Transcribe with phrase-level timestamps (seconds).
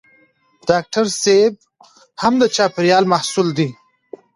[0.69, 1.53] ډاکټر صېب
[2.21, 3.69] هم د چاپېریال محصول دی.